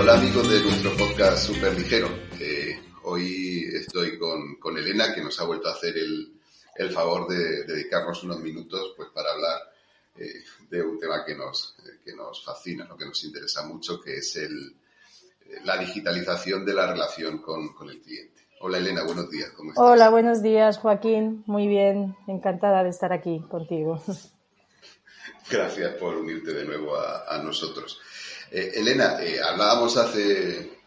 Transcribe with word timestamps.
Hola 0.00 0.14
amigos 0.14 0.48
de 0.50 0.60
nuestro 0.62 0.96
podcast 0.96 1.46
Super 1.46 1.78
Ligero. 1.78 2.08
Eh, 2.40 2.59
hoy 3.10 3.68
estoy 3.74 4.18
con, 4.18 4.56
con, 4.56 4.76
Elena 4.78 5.14
que 5.14 5.22
nos 5.22 5.40
ha 5.40 5.44
vuelto 5.44 5.68
a 5.68 5.72
hacer 5.72 5.96
el, 5.96 6.32
el 6.76 6.90
favor 6.90 7.28
de, 7.28 7.64
dedicarnos 7.64 8.22
unos 8.22 8.40
minutos 8.40 8.94
pues, 8.96 9.08
para 9.10 9.32
hablar 9.32 9.60
eh, 10.16 10.44
de 10.70 10.82
un 10.82 10.98
tema 10.98 11.24
que 11.24 11.34
nos, 11.34 11.76
que 12.04 12.14
nos 12.14 12.44
fascina, 12.44 12.86
lo 12.86 12.96
que 12.96 13.06
nos 13.06 13.22
interesa 13.24 13.64
mucho, 13.66 14.00
que 14.00 14.18
es 14.18 14.36
el, 14.36 14.74
la 15.64 15.76
digitalización 15.76 16.64
de 16.64 16.74
la 16.74 16.86
relación 16.86 17.38
con, 17.38 17.74
con 17.74 17.90
el 17.90 18.00
cliente. 18.00 18.48
Hola 18.60 18.78
Elena, 18.78 19.02
buenos 19.02 19.30
días. 19.30 19.50
¿cómo 19.50 19.70
estás? 19.70 19.84
Hola, 19.84 20.10
buenos 20.10 20.42
días 20.42 20.78
Joaquín. 20.78 21.42
Muy 21.46 21.66
bien, 21.66 22.16
encantada 22.26 22.84
de 22.84 22.90
estar 22.90 23.12
aquí 23.12 23.42
contigo. 23.50 24.02
Gracias 25.50 25.94
por 25.94 26.16
unirte 26.16 26.52
de 26.52 26.64
nuevo 26.64 26.94
a, 26.94 27.24
a 27.34 27.42
nosotros. 27.42 28.00
Eh, 28.50 28.72
Elena, 28.74 29.22
eh, 29.22 29.40
hablábamos 29.40 29.96
hace, 29.96 30.80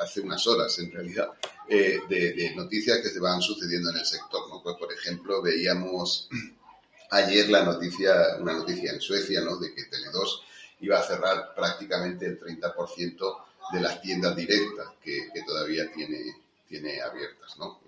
hace 0.00 0.20
unas 0.20 0.46
horas, 0.46 0.78
en 0.78 0.90
realidad, 0.90 1.30
eh, 1.68 2.00
de, 2.08 2.54
noticias 2.54 2.98
que 2.98 3.08
se 3.08 3.20
van 3.20 3.40
sucediendo 3.40 3.90
en 3.90 3.98
el 3.98 4.06
sector. 4.06 4.48
¿no? 4.48 4.62
Pues, 4.62 4.76
por 4.76 4.92
ejemplo, 4.92 5.42
veíamos 5.42 6.28
ayer 7.10 7.48
la 7.48 7.64
noticia, 7.64 8.36
una 8.38 8.54
noticia 8.54 8.92
en 8.92 9.00
Suecia, 9.00 9.40
¿no? 9.40 9.56
de 9.58 9.74
que 9.74 9.82
Tele2 9.82 10.42
iba 10.80 10.98
a 10.98 11.02
cerrar 11.02 11.54
prácticamente 11.54 12.26
el 12.26 12.40
30% 12.40 13.44
de 13.72 13.80
las 13.80 14.02
tiendas 14.02 14.34
directas 14.34 14.88
que, 15.02 15.30
todavía 15.46 15.90
tiene, 15.92 16.36
tiene 16.68 17.00
abiertas. 17.00 17.56
¿no? 17.58 17.80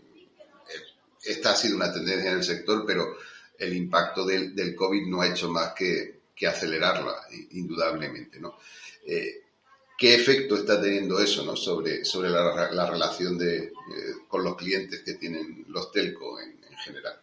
Esta 1.22 1.52
ha 1.52 1.56
sido 1.56 1.76
una 1.76 1.92
tendencia 1.92 2.30
en 2.30 2.38
el 2.38 2.44
sector, 2.44 2.84
pero 2.86 3.16
el 3.58 3.74
impacto 3.74 4.24
del, 4.24 4.54
del 4.54 4.74
COVID 4.74 5.06
no 5.06 5.22
ha 5.22 5.28
hecho 5.28 5.50
más 5.50 5.72
que, 5.74 6.20
que 6.34 6.46
acelerarla, 6.46 7.26
indudablemente. 7.50 8.40
¿no? 8.40 8.58
Eh, 9.06 9.43
¿Qué 9.96 10.14
efecto 10.14 10.56
está 10.56 10.80
teniendo 10.80 11.20
eso 11.20 11.44
¿no? 11.44 11.54
sobre, 11.54 12.04
sobre 12.04 12.28
la, 12.30 12.70
la 12.72 12.90
relación 12.90 13.38
de, 13.38 13.58
eh, 13.58 13.70
con 14.28 14.42
los 14.42 14.56
clientes 14.56 15.02
que 15.04 15.14
tienen 15.14 15.64
los 15.68 15.92
telco 15.92 16.40
en, 16.40 16.50
en 16.50 16.76
general? 16.78 17.14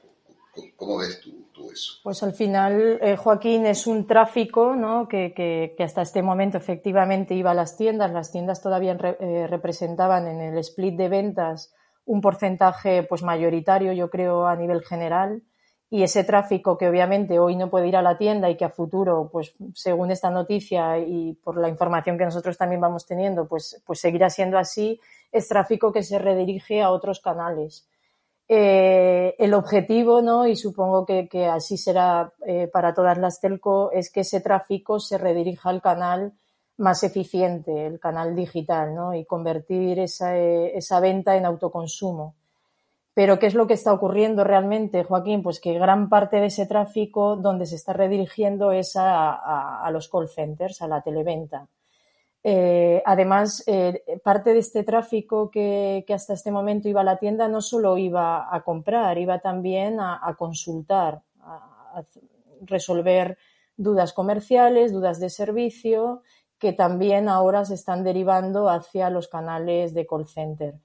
¿Cómo, 0.75 0.97
ves 0.97 1.21
tú, 1.21 1.45
tú, 1.53 1.71
eso? 1.71 1.93
Pues 2.03 2.21
al 2.23 2.33
final, 2.33 2.99
eh, 3.01 3.15
Joaquín, 3.15 3.65
es 3.65 3.87
un 3.87 4.05
tráfico 4.05 4.75
¿no? 4.75 5.07
que, 5.07 5.33
que, 5.33 5.83
hasta 5.83 6.01
este 6.01 6.21
momento 6.21 6.57
efectivamente 6.57 7.35
iba 7.35 7.51
a 7.51 7.53
las 7.53 7.77
tiendas. 7.77 8.11
Las 8.11 8.31
tiendas 8.31 8.61
todavía 8.61 8.97
eh, 9.19 9.47
representaban 9.49 10.27
en 10.27 10.41
el 10.41 10.57
split 10.57 10.95
de 10.95 11.07
ventas 11.07 11.73
un 12.03 12.19
porcentaje 12.19 13.03
pues 13.03 13.23
mayoritario, 13.23 13.93
yo 13.93 14.09
creo, 14.09 14.47
a 14.47 14.55
nivel 14.55 14.83
general 14.83 15.43
y 15.93 16.03
ese 16.03 16.23
tráfico 16.23 16.77
que 16.77 16.87
obviamente 16.87 17.37
hoy 17.37 17.57
no 17.57 17.69
puede 17.69 17.89
ir 17.89 17.97
a 17.97 18.01
la 18.01 18.17
tienda 18.17 18.49
y 18.49 18.55
que 18.55 18.63
a 18.63 18.69
futuro, 18.69 19.27
pues 19.29 19.53
según 19.75 20.09
esta 20.09 20.31
noticia 20.31 20.97
y 20.97 21.33
por 21.33 21.57
la 21.57 21.67
información 21.67 22.17
que 22.17 22.23
nosotros 22.23 22.57
también 22.57 22.79
vamos 22.79 23.05
teniendo, 23.05 23.45
pues, 23.45 23.83
pues 23.85 23.99
seguirá 23.99 24.29
siendo 24.29 24.57
así, 24.57 25.01
es 25.33 25.49
tráfico 25.49 25.91
que 25.91 26.01
se 26.01 26.17
redirige 26.17 26.81
a 26.81 26.91
otros 26.91 27.19
canales. 27.19 27.89
Eh, 28.47 29.35
el 29.37 29.53
objetivo, 29.53 30.21
¿no? 30.21 30.47
y 30.47 30.55
supongo 30.55 31.05
que, 31.05 31.27
que 31.27 31.45
así 31.45 31.75
será 31.77 32.31
eh, 32.47 32.69
para 32.71 32.93
todas 32.93 33.17
las 33.17 33.41
telco, 33.41 33.91
es 33.91 34.09
que 34.09 34.21
ese 34.21 34.39
tráfico 34.39 34.97
se 34.97 35.17
redirija 35.17 35.69
al 35.69 35.81
canal 35.81 36.31
más 36.77 37.03
eficiente, 37.03 37.85
el 37.85 37.99
canal 37.99 38.33
digital, 38.33 38.95
¿no? 38.95 39.13
y 39.13 39.25
convertir 39.25 39.99
esa, 39.99 40.37
eh, 40.37 40.71
esa 40.77 41.01
venta 41.01 41.35
en 41.35 41.45
autoconsumo. 41.45 42.35
Pero 43.13 43.39
¿qué 43.39 43.47
es 43.47 43.55
lo 43.55 43.67
que 43.67 43.73
está 43.73 43.93
ocurriendo 43.93 44.43
realmente, 44.43 45.03
Joaquín? 45.03 45.43
Pues 45.43 45.59
que 45.59 45.73
gran 45.73 46.07
parte 46.07 46.37
de 46.37 46.45
ese 46.45 46.65
tráfico 46.65 47.35
donde 47.35 47.65
se 47.65 47.75
está 47.75 47.91
redirigiendo 47.91 48.71
es 48.71 48.93
a, 48.95 49.89
los 49.91 50.07
call 50.07 50.29
centers, 50.29 50.81
a 50.81 50.87
la 50.87 51.01
televenta. 51.01 51.67
Eh, 52.43 53.03
además, 53.05 53.63
eh, 53.67 54.03
parte 54.23 54.53
de 54.53 54.59
este 54.59 54.83
tráfico 54.83 55.51
que, 55.51 56.05
hasta 56.13 56.33
este 56.33 56.51
momento 56.51 56.87
iba 56.87 57.01
a 57.01 57.03
la 57.03 57.17
tienda 57.17 57.47
no 57.49 57.61
solo 57.61 57.97
iba 57.97 58.53
a 58.53 58.61
comprar, 58.61 59.17
iba 59.17 59.39
también 59.39 59.99
a 59.99 60.35
consultar, 60.37 61.21
a, 61.41 62.03
resolver 62.61 63.37
dudas 63.75 64.13
comerciales, 64.13 64.93
dudas 64.93 65.19
de 65.19 65.29
servicio, 65.29 66.21
que 66.57 66.73
también 66.73 67.27
ahora 67.27 67.65
se 67.65 67.73
están 67.73 68.03
derivando 68.03 68.69
hacia 68.69 69.09
los 69.09 69.27
canales 69.27 69.93
de 69.93 70.05
call 70.05 70.27
center. 70.27 70.75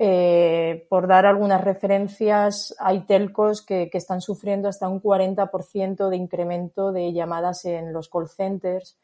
Eh, 0.00 0.86
por 0.88 1.08
dar 1.08 1.26
algunas 1.26 1.60
referencias, 1.60 2.74
hay 2.78 3.00
telcos 3.00 3.62
que, 3.62 3.90
están 3.92 4.20
sufriendo 4.20 4.68
hasta 4.68 4.88
un 4.88 5.02
40% 5.02 6.08
de 6.08 6.16
incremento 6.16 6.92
de 6.92 7.12
llamadas 7.12 7.64
en 7.64 7.92
los 7.92 8.08
call 8.08 8.28
centers. 8.28 8.96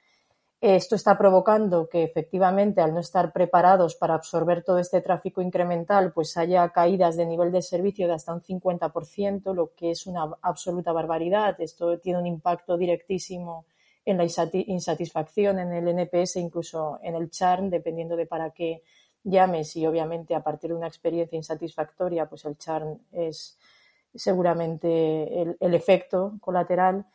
Esto 0.60 0.94
está 0.94 1.18
provocando 1.18 1.88
que 1.88 2.04
efectivamente, 2.04 2.80
al 2.80 2.94
no 2.94 3.00
estar 3.00 3.32
preparados 3.32 3.96
para 3.96 4.14
absorber 4.14 4.62
todo 4.62 4.78
este 4.78 5.00
tráfico 5.00 5.42
incremental, 5.42 6.12
pues 6.12 6.36
haya 6.36 6.68
caídas 6.70 7.16
de 7.16 7.26
nivel 7.26 7.50
de 7.50 7.60
servicio 7.60 8.06
de 8.06 8.14
hasta 8.14 8.32
un 8.32 8.40
50%, 8.40 9.52
lo 9.52 9.74
que 9.74 9.90
es 9.90 10.06
una 10.06 10.30
absoluta 10.42 10.92
barbaridad. 10.92 11.60
Esto 11.60 11.98
tiene 11.98 12.20
un 12.20 12.26
impacto 12.26 12.78
directísimo 12.78 13.66
en 14.06 14.16
la 14.16 14.24
insatisfacción, 14.24 15.58
en 15.58 15.72
el 15.72 15.88
NPS, 15.88 16.36
incluso 16.36 16.98
en 17.02 17.16
el 17.16 17.30
churn, 17.30 17.68
dependiendo 17.68 18.16
de 18.16 18.26
para 18.26 18.50
qué 18.50 18.82
llames 19.24 19.74
y 19.76 19.86
obviamente 19.86 20.34
a 20.34 20.42
partir 20.42 20.70
de 20.70 20.76
una 20.76 20.86
experiencia 20.86 21.36
insatisfactoria, 21.36 22.26
pues 22.26 22.44
el 22.44 22.56
churn 22.56 23.00
es 23.10 23.58
seguramente 24.14 25.42
el, 25.42 25.56
el 25.58 25.74
efecto 25.74 26.34
colateral. 26.40 27.06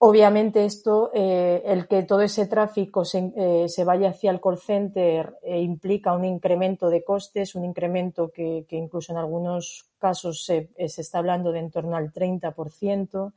Obviamente 0.00 0.64
esto, 0.64 1.10
eh, 1.12 1.60
el 1.64 1.88
que 1.88 2.04
todo 2.04 2.20
ese 2.20 2.46
tráfico 2.46 3.04
se, 3.04 3.32
eh, 3.36 3.68
se 3.68 3.82
vaya 3.82 4.10
hacia 4.10 4.30
el 4.30 4.40
call 4.40 4.58
center 4.58 5.34
eh, 5.42 5.60
implica 5.60 6.14
un 6.14 6.24
incremento 6.24 6.88
de 6.88 7.02
costes, 7.02 7.56
un 7.56 7.64
incremento 7.64 8.30
que, 8.30 8.64
que 8.68 8.76
incluso 8.76 9.10
en 9.10 9.18
algunos 9.18 9.90
casos 9.98 10.44
se, 10.44 10.70
se, 10.86 11.00
está 11.00 11.18
hablando 11.18 11.50
de 11.50 11.58
en 11.58 11.72
torno 11.72 11.96
al 11.96 12.12
30% 12.12 13.32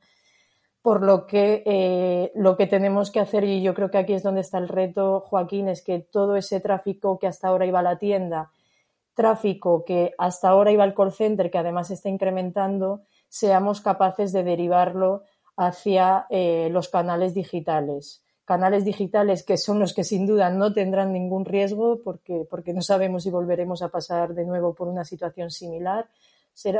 por 0.81 1.03
lo 1.03 1.27
que 1.27 1.61
eh, 1.65 2.31
lo 2.35 2.57
que 2.57 2.67
tenemos 2.67 3.11
que 3.11 3.19
hacer, 3.19 3.43
y 3.43 3.61
yo 3.61 3.73
creo 3.73 3.91
que 3.91 3.99
aquí 3.99 4.13
es 4.13 4.23
donde 4.23 4.41
está 4.41 4.57
el 4.57 4.67
reto, 4.67 5.21
Joaquín, 5.21 5.69
es 5.69 5.83
que 5.83 5.99
todo 5.99 6.35
ese 6.35 6.59
tráfico 6.59 7.19
que 7.19 7.27
hasta 7.27 7.47
ahora 7.47 7.65
iba 7.65 7.79
a 7.79 7.83
la 7.83 7.99
tienda, 7.99 8.51
tráfico 9.13 9.85
que 9.85 10.13
hasta 10.17 10.49
ahora 10.49 10.71
iba 10.71 10.83
al 10.83 10.95
call 10.95 11.11
center, 11.11 11.51
que 11.51 11.59
además 11.59 11.91
está 11.91 12.09
incrementando, 12.09 13.01
seamos 13.29 13.81
capaces 13.81 14.31
de 14.31 14.43
derivarlo 14.43 15.23
hacia 15.55 16.25
eh, 16.29 16.69
los 16.71 16.89
canales 16.89 17.33
digitales. 17.33 18.23
Canales 18.45 18.83
digitales 18.83 19.43
que 19.43 19.57
son 19.57 19.79
los 19.79 19.93
que 19.93 20.03
sin 20.03 20.25
duda 20.25 20.49
no 20.49 20.73
tendrán 20.73 21.13
ningún 21.13 21.45
riesgo 21.45 22.01
porque, 22.03 22.45
porque 22.49 22.73
no 22.73 22.81
sabemos 22.81 23.23
si 23.23 23.29
volveremos 23.29 23.83
a 23.83 23.89
pasar 23.89 24.33
de 24.33 24.45
nuevo 24.45 24.73
por 24.73 24.87
una 24.87 25.05
situación 25.05 25.51
similar. 25.51 26.09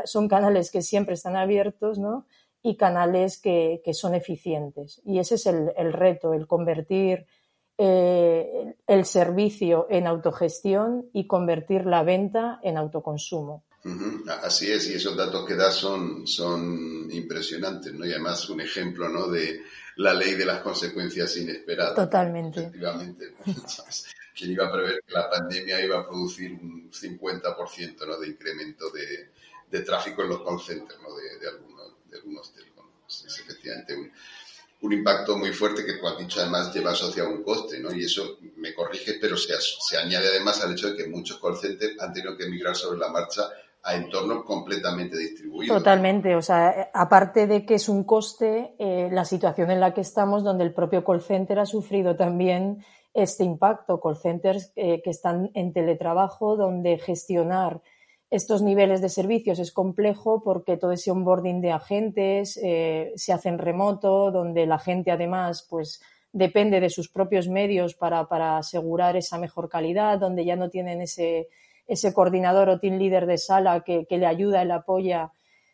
Son 0.04 0.28
canales 0.28 0.72
que 0.72 0.82
siempre 0.82 1.14
están 1.14 1.38
abiertos, 1.38 1.98
¿no? 1.98 2.26
Y 2.64 2.78
canales 2.78 3.40
que, 3.40 3.82
que 3.84 3.94
son 3.94 4.16
eficientes. 4.16 5.02
Y 5.06 5.20
ese 5.20 5.36
es 5.36 5.46
el, 5.48 5.72
el 5.78 5.94
reto, 5.94 6.34
el 6.34 6.48
convertir 6.48 7.26
eh, 7.78 8.76
el 8.86 9.06
servicio 9.06 9.88
en 9.90 10.06
autogestión 10.06 11.10
y 11.14 11.26
convertir 11.26 11.86
la 11.86 12.04
venta 12.04 12.60
en 12.64 12.78
autoconsumo. 12.78 13.66
Uh 13.84 13.90
-huh. 13.90 14.40
Así 14.44 14.72
es, 14.72 14.88
y 14.90 14.94
esos 14.94 15.18
datos 15.18 15.46
que 15.48 15.56
das 15.56 15.74
son, 15.74 16.28
son 16.28 17.10
impresionantes, 17.12 17.92
¿no? 17.94 18.06
Y 18.06 18.12
además 18.12 18.48
un 18.50 18.62
ejemplo, 18.62 19.10
¿no? 19.10 19.28
De 19.28 19.62
la 19.96 20.14
ley 20.14 20.36
de 20.36 20.46
las 20.46 20.62
consecuencias 20.62 21.36
inesperadas. 21.38 21.96
Totalmente. 21.96 22.60
Efectivamente. 22.60 23.34
¿quién 24.42 24.52
iba 24.52 24.68
a 24.68 24.72
prever 24.72 25.04
que 25.06 25.14
la 25.14 25.30
pandemia 25.30 25.84
iba 25.86 26.00
a 26.00 26.08
producir 26.08 26.54
un 26.54 26.90
50% 26.92 28.08
¿no? 28.08 28.20
de 28.20 28.28
incremento 28.28 28.86
de, 28.90 29.82
tráfico 29.82 30.24
en 30.24 30.30
los 30.30 30.42
call 30.44 30.60
centers 30.60 31.00
¿no? 31.02 31.16
de, 31.16 31.48
de 32.12 32.20
Es 33.08 33.40
efectivamente 33.40 33.96
un, 33.96 34.12
un 34.82 34.94
impacto 34.94 35.38
muy 35.38 35.52
fuerte 35.54 35.86
que, 35.86 36.00
como 36.00 36.14
has 36.14 36.20
dicho, 36.20 36.42
además 36.42 36.74
lleva 36.74 36.92
asociado 36.92 37.30
un 37.30 37.44
coste, 37.44 37.80
¿no? 37.80 37.94
Y 37.94 38.04
eso 38.04 38.38
me 38.58 38.74
corrige, 38.74 39.14
pero 39.22 39.38
se, 39.38 39.54
se 39.60 39.98
añade 39.98 40.28
además 40.28 40.64
al 40.64 40.74
hecho 40.74 40.90
de 40.90 40.96
que 40.96 41.10
muchos 41.10 41.40
call 41.40 41.58
centers 41.58 42.00
han 42.00 42.14
tenido 42.14 42.36
que 42.36 42.48
migrar 42.48 42.76
sobre 42.76 43.00
la 43.00 43.10
marcha 43.10 43.44
a 43.84 43.96
entornos 43.96 44.44
completamente 44.44 45.18
distribuidos. 45.18 45.78
Totalmente, 45.78 46.36
o 46.36 46.42
sea, 46.42 46.92
aparte 46.94 47.48
de 47.48 47.66
que 47.66 47.76
es 47.76 47.90
un 47.90 48.04
coste, 48.04 48.76
eh, 48.78 49.10
la 49.12 49.26
situación 49.26 49.72
en 49.72 49.80
la 49.80 49.94
que 49.94 50.02
estamos, 50.02 50.44
donde 50.44 50.64
el 50.64 50.74
propio 50.74 51.04
call 51.04 51.22
center 51.22 51.60
ha 51.60 51.66
sufrido 51.66 52.16
también 52.16 52.84
este 53.14 53.44
impacto, 53.44 54.00
call 54.00 54.18
centers 54.18 54.72
eh, 54.76 55.02
que 55.04 55.10
están 55.10 55.52
en 55.54 55.74
teletrabajo, 55.74 56.56
donde 56.56 56.98
gestionar 57.00 57.82
estos 58.32 58.62
niveles 58.62 59.02
de 59.02 59.10
servicios 59.10 59.60
es 59.60 59.74
complejo 59.74 60.42
porque 60.42 60.78
todo 60.78 60.94
ese 60.94 61.12
onboarding 61.12 61.60
de 61.60 61.72
agentes 61.74 62.58
eh, 62.64 63.12
se 63.16 63.34
hace 63.34 63.50
en 63.50 63.58
remoto, 63.58 64.32
donde 64.32 64.66
la 64.66 64.80
gente 64.80 65.12
además 65.12 65.68
pues 65.70 66.02
depende 66.32 66.80
de 66.80 66.90
sus 66.90 67.10
propios 67.10 67.50
medios 67.50 67.94
para, 67.94 68.30
para 68.30 68.58
asegurar 68.58 69.18
esa 69.18 69.38
mejor 69.38 69.68
calidad, 69.68 70.18
donde 70.18 70.46
ya 70.46 70.56
no 70.56 70.70
tienen 70.70 71.02
ese, 71.02 71.50
ese 71.88 72.14
coordinador 72.14 72.70
o 72.70 72.80
team 72.80 72.98
leader 72.98 73.26
de 73.26 73.38
sala 73.38 73.82
que, 73.82 74.08
le 74.10 74.26
ayuda 74.26 74.64
y 74.64 74.68
le 74.68 74.74
apoya, 74.74 75.34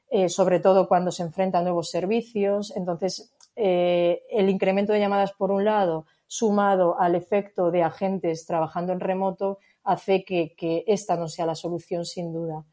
eh, 0.09 0.27
sobre 0.27 0.59
todo 0.59 0.87
cuando 0.87 1.11
se 1.11 1.21
enfrenta 1.21 1.59
a 1.59 1.61
nuevos 1.61 1.91
servicios. 1.91 2.75
Entonces, 2.75 3.31
eh, 3.55 4.23
el 4.31 4.49
incremento 4.49 4.93
de 4.93 4.99
llamadas, 4.99 5.31
por 5.33 5.51
un 5.51 5.63
lado, 5.63 6.07
sumado 6.25 6.99
al 6.99 7.13
efecto 7.13 7.69
de 7.69 7.83
agentes 7.83 8.47
trabajando 8.47 8.93
en 8.93 8.99
remoto, 8.99 9.59
hace 9.87 10.25
que, 10.25 10.83
esta 10.85 11.15
no 11.15 11.29
sea 11.29 11.45
la 11.45 11.55
solución 11.55 12.05
sin 12.05 12.33
duda. 12.33 12.65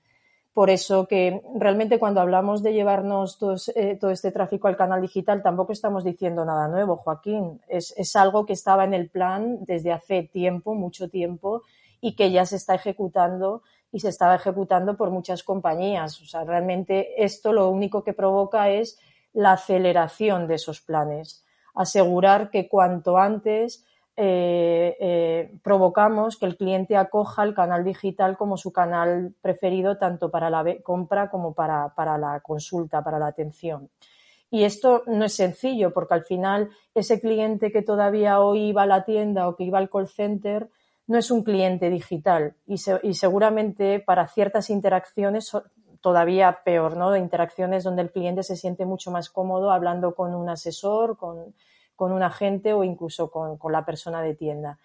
Por 0.53 0.69
eso 0.69 1.07
que 1.07 1.43
realmente 1.55 1.99
cuando 1.99 2.21
hablamos 2.21 2.63
de 2.63 2.73
llevarnos 2.73 3.39
eh, 3.75 3.97
todo, 4.01 4.11
este 4.11 4.31
tráfico 4.31 4.69
al 4.69 4.77
canal 4.77 5.01
digital 5.01 5.43
tampoco 5.43 5.73
estamos 5.73 6.05
diciendo 6.05 6.45
nada 6.45 6.69
nuevo, 6.69 6.97
Joaquín. 6.97 7.61
Es, 7.69 7.95
es, 7.97 8.15
algo 8.17 8.45
que 8.47 8.53
estaba 8.53 8.85
en 8.85 8.95
el 8.95 9.09
plan 9.11 9.65
desde 9.65 9.93
hace 9.93 10.25
tiempo, 10.25 10.75
mucho 10.75 11.09
tiempo, 11.09 11.63
y 12.01 12.15
que 12.15 12.31
ya 12.31 12.47
se 12.47 12.57
está 12.57 12.75
ejecutando 12.75 13.63
y 13.93 14.01
se 14.01 14.09
estaba 14.09 14.35
ejecutando 14.35 14.97
por 14.97 15.11
muchas 15.11 15.45
compañías. 15.45 16.21
O 16.21 16.27
sea, 16.27 16.43
realmente 16.45 17.25
esto 17.25 17.53
lo 17.53 17.71
único 17.71 18.03
que 18.03 18.13
provoca 18.13 18.71
es 18.71 18.99
la 19.33 19.53
aceleración 19.53 20.49
de 20.49 20.57
esos 20.57 20.81
planes. 20.81 21.45
Asegurar 21.75 22.51
que 22.51 22.69
cuanto 22.69 23.19
antes 23.19 23.85
eh, 24.17 24.97
eh, 25.01 25.59
provocamos 25.63 26.39
que 26.39 26.47
el 26.47 26.57
cliente 26.57 26.97
acoja 26.97 27.43
el 27.43 27.53
canal 27.53 27.83
digital 27.83 28.37
como 28.37 28.57
su 28.57 28.73
canal 28.73 29.35
preferido 29.41 29.99
tanto 29.99 30.31
para 30.31 30.51
la 30.51 30.65
compra 30.85 31.29
como 31.31 31.53
para, 31.53 31.91
la 31.97 32.41
consulta, 32.41 33.03
para 33.03 33.19
la 33.19 33.27
atención. 33.27 33.91
Y 34.51 34.63
esto 34.63 35.03
no 35.07 35.25
es 35.25 35.35
sencillo 35.35 35.93
porque 35.93 36.15
al 36.15 36.23
final 36.23 36.71
ese 36.95 37.21
cliente 37.21 37.73
que 37.73 37.83
todavía 37.83 38.41
hoy 38.41 38.69
iba 38.69 38.83
a 38.83 38.87
la 38.87 39.05
tienda 39.05 39.49
o 39.49 39.57
que 39.57 39.65
iba 39.65 39.79
al 39.79 39.91
call 39.91 40.07
center 40.07 40.71
no 41.09 41.19
es 41.19 41.33
un 41.33 41.43
cliente 41.43 41.91
digital 41.91 42.55
y, 42.67 42.77
y 43.03 43.15
seguramente 43.15 43.99
para 43.99 44.29
ciertas 44.29 44.71
interacciones 44.71 45.51
todavía 46.01 46.61
peor, 46.65 46.97
¿no? 46.97 47.11
De 47.11 47.19
interacciones 47.19 47.83
donde 47.83 48.03
el 48.03 48.13
cliente 48.13 48.45
se 48.45 48.57
siente 48.57 48.87
mucho 48.87 49.11
más 49.11 49.29
cómodo 49.29 49.73
hablando 49.73 50.15
con 50.15 50.35
un 50.35 50.49
asesor, 50.49 51.17
con, 51.17 51.55
con 51.97 52.13
un 52.13 52.23
agente 52.23 52.73
o 52.73 52.85
incluso 52.85 53.31
con, 53.31 53.59
la 53.73 53.85
persona 53.85 54.23
de 54.23 54.35
tienda. 54.35 54.79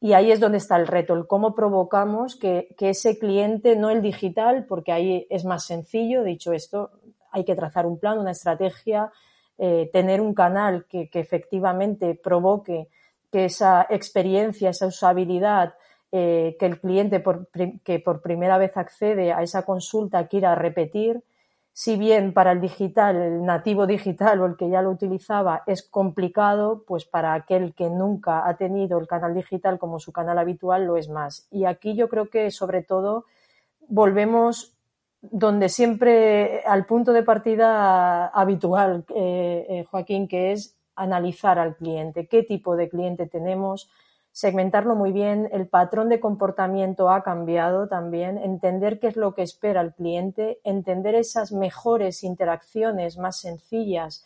Y 0.00 0.12
ahí 0.12 0.30
es 0.30 0.40
donde 0.40 0.58
está 0.58 0.76
el 0.76 0.86
reto, 0.86 1.14
el 1.14 1.26
cómo 1.26 1.54
provocamos 1.54 2.36
que, 2.36 2.74
ese 2.78 3.18
cliente, 3.18 3.76
no 3.76 3.90
el 3.90 4.02
digital, 4.02 4.66
porque 4.66 4.92
ahí 4.92 5.26
es 5.30 5.44
más 5.44 5.64
sencillo, 5.64 6.22
dicho 6.22 6.52
esto, 6.52 6.90
hay 7.32 7.44
que 7.44 7.56
trazar 7.56 7.86
un 7.86 7.98
plan, 7.98 8.18
una 8.18 8.30
estrategia, 8.30 9.12
eh, 9.58 9.90
tener 9.92 10.20
un 10.20 10.34
canal 10.34 10.86
que, 10.86 11.10
efectivamente 11.12 12.14
provoque 12.14 12.88
que 13.32 13.46
esa 13.46 13.86
experiencia, 13.90 14.70
esa 14.70 14.86
usabilidad, 14.86 15.74
eh, 16.12 16.56
que 16.58 16.66
el 16.66 16.80
cliente 16.80 17.22
que 17.84 17.98
por 17.98 18.22
primera 18.22 18.56
vez 18.56 18.76
accede 18.76 19.32
a 19.32 19.42
esa 19.42 19.64
consulta 19.64 20.26
quiera 20.26 20.54
repetir, 20.54 21.22
si 21.78 21.96
bien 21.96 22.32
para 22.32 22.50
el 22.50 22.60
digital, 22.60 23.14
el 23.14 23.44
nativo 23.44 23.86
digital 23.86 24.40
o 24.40 24.46
el 24.46 24.56
que 24.56 24.68
ya 24.68 24.82
lo 24.82 24.90
utilizaba 24.90 25.62
es 25.64 25.84
complicado, 25.84 26.82
pues 26.84 27.04
para 27.04 27.34
aquel 27.34 27.72
que 27.72 27.88
nunca 27.88 28.48
ha 28.48 28.56
tenido 28.56 28.98
el 28.98 29.06
canal 29.06 29.32
digital 29.32 29.78
como 29.78 30.00
su 30.00 30.10
canal 30.10 30.38
habitual 30.38 30.86
lo 30.86 30.96
es 30.96 31.08
más. 31.08 31.46
Y 31.52 31.66
aquí 31.66 31.94
yo 31.94 32.08
creo 32.08 32.30
que 32.30 32.50
sobre 32.50 32.82
todo 32.82 33.26
volvemos 33.86 34.74
donde 35.20 35.68
siempre 35.68 36.62
al 36.66 36.84
punto 36.84 37.12
de 37.12 37.22
partida 37.22 38.26
habitual, 38.26 39.04
eh, 39.14 39.64
eh, 39.68 39.84
Joaquín, 39.88 40.26
que 40.26 40.50
es 40.50 40.76
analizar 40.96 41.60
al 41.60 41.76
cliente, 41.76 42.26
qué 42.26 42.42
tipo 42.42 42.74
de 42.74 42.88
cliente 42.88 43.28
tenemos, 43.28 43.88
segmentarlo 44.38 44.94
muy 44.94 45.10
bien, 45.10 45.48
el 45.50 45.66
patrón 45.66 46.08
de 46.08 46.20
comportamiento 46.20 47.10
ha 47.10 47.24
cambiado 47.24 47.88
también, 47.88 48.38
entender 48.38 49.00
qué 49.00 49.08
es 49.08 49.16
lo 49.16 49.34
que 49.34 49.42
espera 49.42 49.80
el 49.80 49.92
cliente, 49.94 50.60
entender 50.62 51.16
esas 51.16 51.50
mejores 51.50 52.22
interacciones 52.22 53.18
más 53.18 53.40
sencillas 53.40 54.24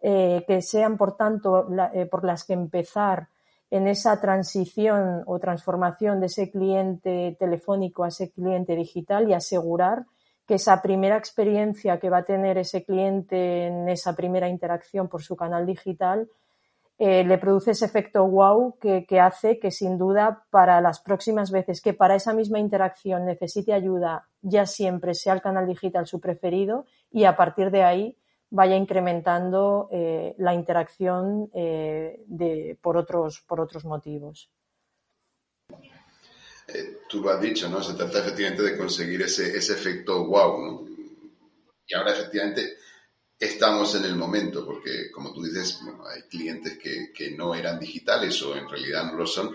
eh, 0.00 0.42
que 0.48 0.62
sean, 0.62 0.96
por 0.96 1.18
tanto, 1.18 1.68
eh, 1.92 2.06
por 2.06 2.24
las 2.24 2.44
que 2.44 2.54
empezar 2.54 3.28
en 3.70 3.88
esa 3.88 4.18
transición 4.22 5.22
o 5.26 5.38
transformación 5.38 6.18
de 6.20 6.26
ese 6.26 6.50
cliente 6.50 7.36
telefónico 7.38 8.04
a 8.04 8.08
ese 8.08 8.30
cliente 8.30 8.74
digital 8.74 9.28
y 9.28 9.34
asegurar 9.34 10.06
que 10.46 10.54
esa 10.54 10.80
primera 10.80 11.18
experiencia 11.18 11.98
que 11.98 12.08
va 12.08 12.18
a 12.18 12.24
tener 12.24 12.56
ese 12.56 12.86
cliente 12.86 13.66
en 13.66 13.90
esa 13.90 14.14
primera 14.16 14.48
interacción 14.48 15.08
por 15.08 15.22
su 15.22 15.36
canal 15.36 15.66
digital 15.66 16.30
eh, 17.04 17.24
le 17.24 17.36
produce 17.36 17.72
ese 17.72 17.84
efecto 17.84 18.24
wow 18.24 18.78
que, 18.78 19.18
hace 19.18 19.58
que 19.58 19.72
sin 19.72 19.98
duda 19.98 20.46
para 20.50 20.80
las 20.80 21.00
próximas 21.00 21.50
veces 21.50 21.80
que 21.80 21.94
para 21.94 22.14
esa 22.14 22.32
misma 22.32 22.60
interacción 22.60 23.26
necesite 23.26 23.72
ayuda, 23.72 24.28
ya 24.40 24.66
siempre 24.66 25.12
sea 25.14 25.32
el 25.32 25.42
canal 25.42 25.66
digital 25.66 26.06
su 26.06 26.20
preferido 26.20 26.86
y 27.10 27.24
a 27.24 27.36
partir 27.36 27.72
de 27.72 27.82
ahí 27.82 28.16
vaya 28.50 28.76
incrementando 28.76 29.88
eh, 29.90 30.36
la 30.38 30.54
interacción 30.54 31.50
eh, 31.54 32.78
por, 32.80 32.96
otros, 32.96 33.40
por 33.48 33.60
otros 33.60 33.84
motivos. 33.84 34.48
tú 37.08 37.20
lo 37.20 37.30
has 37.30 37.40
dicho, 37.40 37.68
¿no? 37.68 37.82
Se 37.82 37.94
trata 37.94 38.20
efectivamente 38.20 38.62
de 38.62 38.78
conseguir 38.78 39.22
ese, 39.22 39.56
ese 39.56 39.72
efecto 39.72 40.24
wow, 40.24 40.64
¿no? 40.64 40.86
Y 41.84 41.94
ahora 41.94 42.12
efectivamente 42.12 42.76
estamos 43.42 43.92
en 43.96 44.04
el 44.04 44.14
momento, 44.14 44.64
porque 44.64 45.10
como 45.10 45.32
tú 45.32 45.42
dices, 45.42 45.80
hay 46.08 46.22
clientes 46.22 46.78
que, 46.78 47.12
que, 47.12 47.32
no 47.32 47.56
eran 47.56 47.80
digitales 47.80 48.40
o 48.42 48.56
en 48.56 48.68
realidad 48.68 49.04
no 49.06 49.14
lo 49.14 49.26
son, 49.26 49.52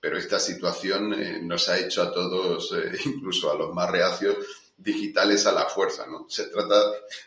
pero 0.00 0.16
esta 0.16 0.38
situación 0.38 1.12
eh, 1.12 1.40
nos 1.42 1.68
ha 1.68 1.78
hecho 1.78 2.02
a 2.02 2.12
todos, 2.12 2.72
eh, 2.72 2.96
incluso 3.04 3.50
a 3.50 3.54
los 3.54 3.74
más 3.74 3.90
reacios, 3.90 4.36
digitales 4.78 5.44
a 5.46 5.52
la 5.52 5.66
fuerza, 5.66 6.06
¿no? 6.06 6.26
Se 6.30 6.44
trata 6.44 6.76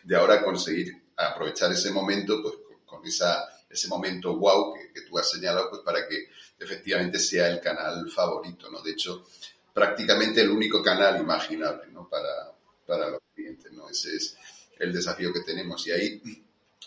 de 0.02 0.16
ahora 0.16 0.42
conseguir 0.42 1.00
aprovechar 1.16 1.70
ese 1.70 1.92
momento, 1.92 2.42
pues 2.42 2.54
con 2.84 3.06
esa, 3.06 3.48
ese 3.68 3.86
momento 3.86 4.36
wow 4.36 4.74
que, 4.74 4.92
que, 4.92 5.02
tú 5.02 5.16
has 5.16 5.30
señalado, 5.30 5.70
pues 5.70 5.82
para 5.82 6.08
que 6.08 6.28
efectivamente 6.58 7.20
sea 7.20 7.48
el 7.48 7.60
canal 7.60 8.10
favorito, 8.10 8.68
¿no? 8.68 8.82
De 8.82 8.90
hecho, 8.90 9.26
prácticamente 9.72 10.40
el 10.40 10.50
único 10.50 10.82
canal 10.82 11.20
imaginable, 11.20 11.86
¿no? 11.92 12.08
Para, 12.08 12.52
para 12.84 13.10
los 13.10 13.20
clientes, 13.32 13.70
¿no? 13.70 13.88
Ese 13.88 14.16
es 14.16 14.36
el 14.80 14.92
desafío 14.92 15.32
que 15.32 15.40
tenemos. 15.40 15.86
Y 15.86 15.92
ahí 15.92 16.22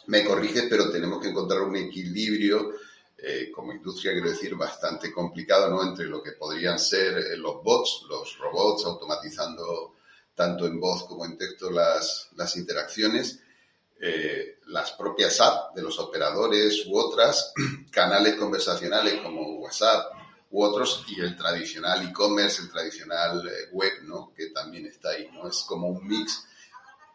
me 0.07 0.25
corrige, 0.25 0.63
pero 0.63 0.91
tenemos 0.91 1.21
que 1.21 1.29
encontrar 1.29 1.61
un 1.61 1.75
equilibrio 1.75 2.73
eh, 3.17 3.51
como 3.53 3.71
industria, 3.71 4.11
quiero 4.11 4.29
decir, 4.29 4.55
bastante 4.55 5.11
complicado, 5.11 5.69
¿no? 5.69 5.81
Entre 5.81 6.05
lo 6.05 6.21
que 6.21 6.33
podrían 6.33 6.77
ser 6.77 7.17
eh, 7.17 7.37
los 7.37 7.63
bots, 7.63 8.03
los 8.09 8.37
robots 8.37 8.85
automatizando 8.85 9.95
tanto 10.35 10.65
en 10.65 10.79
voz 10.79 11.05
como 11.05 11.23
en 11.25 11.37
texto 11.37 11.69
las, 11.69 12.29
las 12.35 12.57
interacciones, 12.57 13.39
eh, 14.01 14.57
las 14.65 14.91
propias 14.93 15.39
apps 15.39 15.75
de 15.75 15.83
los 15.83 15.99
operadores 15.99 16.85
u 16.87 16.97
otras, 16.97 17.53
canales 17.91 18.35
conversacionales 18.35 19.21
como 19.21 19.59
WhatsApp 19.59 20.11
u 20.49 20.63
otros, 20.63 21.05
y 21.07 21.21
el 21.21 21.37
tradicional 21.37 22.05
e-commerce, 22.05 22.61
el 22.63 22.71
tradicional 22.71 23.49
web, 23.71 23.93
¿no? 24.03 24.33
Que 24.35 24.47
también 24.47 24.87
está 24.87 25.11
ahí, 25.11 25.29
¿no? 25.31 25.47
Es 25.47 25.63
como 25.63 25.87
un 25.87 26.05
mix 26.05 26.43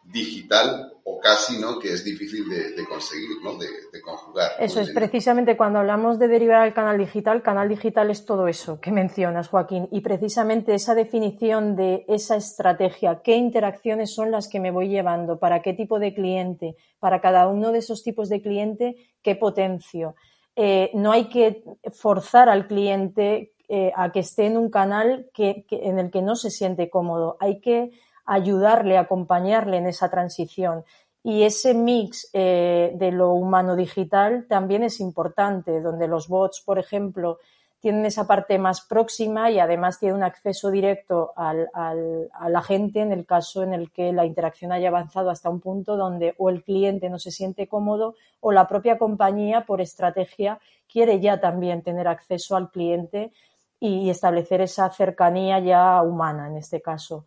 digital 0.03 0.93
o 1.03 1.19
casi, 1.19 1.59
¿no? 1.59 1.79
Que 1.79 1.93
es 1.93 2.03
difícil 2.03 2.47
de, 2.49 2.83
conseguir, 2.85 3.41
¿no? 3.43 3.57
De, 3.57 3.67
conjugar. 4.01 4.51
Eso 4.59 4.79
es 4.79 4.91
precisamente 4.91 5.57
cuando 5.57 5.79
hablamos 5.79 6.17
de 6.17 6.27
derivar 6.27 6.61
al 6.61 6.73
canal 6.73 6.97
digital, 6.97 7.43
canal 7.43 7.69
digital 7.69 8.09
es 8.09 8.25
todo 8.25 8.47
eso 8.47 8.79
que 8.79 8.91
mencionas, 8.91 9.49
Joaquín, 9.49 9.87
y 9.91 10.01
precisamente 10.01 10.73
esa 10.73 10.95
definición 10.95 11.75
de 11.75 12.05
esa 12.07 12.35
estrategia, 12.35 13.21
qué 13.23 13.35
interacciones 13.35 14.13
son 14.13 14.31
las 14.31 14.47
que 14.47 14.59
me 14.59 14.71
voy 14.71 14.89
llevando, 14.89 15.37
para 15.37 15.61
qué 15.61 15.73
tipo 15.73 15.99
de 15.99 16.13
cliente, 16.13 16.75
para 16.99 17.21
cada 17.21 17.47
uno 17.47 17.71
de 17.71 17.79
esos 17.79 18.03
tipos 18.03 18.29
de 18.29 18.41
cliente, 18.41 18.95
qué 19.21 19.35
potencio. 19.35 20.15
Eh, 20.55 20.91
no 20.93 21.11
hay 21.11 21.29
que 21.29 21.63
forzar 21.91 22.49
al 22.49 22.67
cliente 22.67 23.53
eh, 23.71 23.91
a 23.95 24.11
que 24.11 24.21
esté 24.21 24.47
en 24.47 24.57
un 24.57 24.71
canal 24.71 25.29
que, 25.31 25.65
en 25.69 25.99
el 25.99 26.09
que 26.09 26.23
no 26.23 26.35
se 26.35 26.49
siente 26.49 26.89
cómodo. 26.89 27.37
Hay 27.39 27.61
que 27.61 27.91
ayudarle, 28.29 28.97
acompañarle 28.97 29.77
en 29.77 29.87
esa 29.87 30.09
transición. 30.09 30.85
Y 31.23 31.43
ese 31.43 31.73
mix 31.73 32.29
eh, 32.33 32.91
de 32.95 33.11
lo 33.11 33.33
humano 33.33 33.75
digital 33.75 34.45
también 34.47 34.83
es 34.83 34.99
importante, 34.99 35.81
donde 35.81 36.07
los 36.07 36.27
bots, 36.27 36.61
por 36.61 36.77
ejemplo, 36.79 37.39
tienen 37.79 38.05
esa 38.05 38.27
parte 38.27 38.59
más 38.59 38.81
próxima 38.81 39.49
y 39.49 39.59
además 39.59 39.99
tienen 39.99 40.17
un 40.17 40.23
acceso 40.23 40.69
directo 40.69 41.31
al, 41.35 41.69
a 41.73 42.49
la 42.49 42.61
gente 42.61 42.99
en 42.99 43.11
el 43.11 43.25
caso 43.25 43.63
en 43.63 43.73
el 43.73 43.91
que 43.91 44.11
la 44.11 44.25
interacción 44.25 44.71
haya 44.71 44.89
avanzado 44.89 45.29
hasta 45.29 45.49
un 45.49 45.61
punto 45.61 45.95
donde 45.95 46.35
o 46.37 46.49
el 46.49 46.63
cliente 46.63 47.09
no 47.09 47.19
se 47.19 47.31
siente 47.31 47.67
cómodo 47.67 48.15
o 48.41 48.51
la 48.51 48.67
propia 48.67 48.97
compañía 48.97 49.65
por 49.65 49.79
estrategia 49.79 50.59
quiere 50.91 51.21
ya 51.21 51.39
también 51.39 51.81
tener 51.81 52.09
acceso 52.09 52.57
al 52.57 52.69
cliente 52.69 53.31
y 53.79 54.09
establecer 54.09 54.59
esa 54.59 54.89
cercanía 54.89 55.59
ya 55.59 56.01
humana 56.01 56.47
en 56.47 56.57
este 56.57 56.81
caso. 56.81 57.25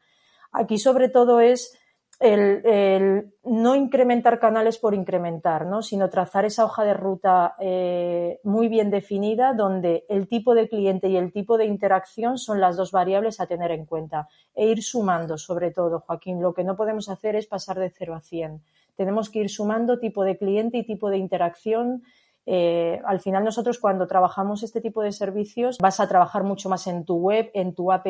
Aquí 0.52 0.78
sobre 0.78 1.08
todo 1.08 1.40
es 1.40 1.76
el, 2.22 3.32
no 3.42 3.74
incrementar 3.74 4.38
canales 4.38 4.78
por 4.78 4.94
incrementar, 4.94 5.66
¿no? 5.66 5.82
sino 5.82 6.08
trazar 6.08 6.44
esa 6.44 6.64
hoja 6.64 6.84
de 6.84 6.94
ruta 6.94 7.56
eh, 7.58 8.38
muy 8.44 8.68
bien 8.68 8.90
definida 8.90 9.54
donde 9.54 10.04
el 10.08 10.28
tipo 10.28 10.54
de 10.54 10.68
cliente 10.68 11.08
y 11.08 11.16
el 11.16 11.32
tipo 11.32 11.58
de 11.58 11.66
interacción 11.66 12.38
son 12.38 12.60
las 12.60 12.76
dos 12.76 12.92
variables 12.92 13.40
a 13.40 13.46
tener 13.46 13.72
en 13.72 13.86
cuenta 13.86 14.28
e 14.54 14.66
ir 14.66 14.82
sumando 14.82 15.36
sobre 15.36 15.72
todo, 15.72 16.00
Joaquín. 16.00 16.40
Lo 16.40 16.54
que 16.54 16.64
no 16.64 16.76
podemos 16.76 17.08
hacer 17.08 17.34
es 17.34 17.46
pasar 17.46 17.78
de 17.78 17.90
0 17.90 18.14
a 18.14 18.20
100. 18.20 18.62
Tenemos 18.94 19.28
que 19.28 19.40
ir 19.40 19.50
sumando 19.50 19.98
tipo 19.98 20.22
de 20.22 20.36
cliente 20.36 20.78
y 20.78 20.86
tipo 20.86 21.10
de 21.10 21.16
interacción 21.16 22.02
eh, 22.44 23.00
al 23.04 23.20
final 23.20 23.44
nosotros 23.44 23.78
cuando 23.78 24.08
trabajamos 24.08 24.64
este 24.64 24.80
tipo 24.80 25.00
de 25.02 25.12
servicios 25.12 25.78
vas 25.78 26.00
a 26.00 26.08
trabajar 26.08 26.42
mucho 26.42 26.68
más 26.68 26.88
en 26.88 27.04
tu 27.04 27.16
web, 27.16 27.50
en 27.54 27.74
tu 27.74 27.92
app. 27.92 28.06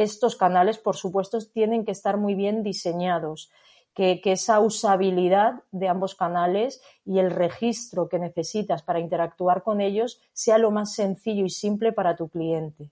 Estos 0.00 0.34
canales, 0.34 0.78
por 0.78 0.96
supuesto, 0.96 1.38
tienen 1.52 1.84
que 1.84 1.92
estar 1.92 2.16
muy 2.16 2.34
bien 2.34 2.62
diseñados. 2.62 3.50
Que, 3.92 4.18
esa 4.24 4.58
usabilidad 4.60 5.62
de 5.72 5.88
ambos 5.88 6.14
canales 6.14 6.80
y 7.04 7.18
el 7.18 7.30
registro 7.30 8.08
que 8.08 8.18
necesitas 8.18 8.82
para 8.82 8.98
interactuar 8.98 9.62
con 9.62 9.82
ellos 9.82 10.18
sea 10.32 10.56
lo 10.56 10.70
más 10.70 10.94
sencillo 10.94 11.44
y 11.44 11.50
simple 11.50 11.92
para 11.92 12.16
tu 12.16 12.30
cliente. 12.30 12.88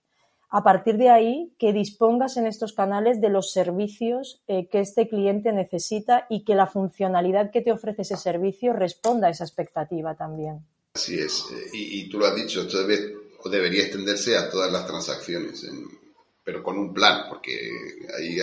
A 0.51 0.63
partir 0.63 0.97
de 0.97 1.09
ahí, 1.09 1.51
que 1.57 1.73
dispongas 1.73 2.37
en 2.37 2.45
estos 2.45 2.73
canales 2.73 3.19
de 3.21 3.29
los 3.29 3.51
servicios 3.53 4.43
eh, 4.47 4.67
que 4.67 4.79
este 4.79 5.07
cliente 5.07 5.51
necesita 5.51 6.27
y 6.29 6.43
que 6.43 6.53
la 6.53 6.67
funcionalidad 6.67 7.49
que 7.49 7.61
te 7.61 7.71
ofrece 7.71 8.03
ese 8.03 8.17
servicio 8.17 8.73
responda 8.73 9.29
a 9.29 9.31
esa 9.31 9.45
expectativa 9.45 10.13
también. 10.13 10.63
Así 10.93 11.17
es. 11.17 11.43
Eh, 11.51 11.69
y, 11.73 12.07
tú 12.07 12.19
lo 12.19 12.27
has 12.27 12.35
dicho, 12.35 12.61
esto 12.61 12.77
debería 13.49 13.81
extenderse 13.81 14.37
a 14.37 14.47
todas 14.51 14.71
las 14.71 14.85
transacciones, 14.85 15.63
pero 16.51 16.63
con 16.63 16.79
un 16.79 16.91
plan, 16.91 17.25
porque 17.29 17.51
hay 18.17 18.39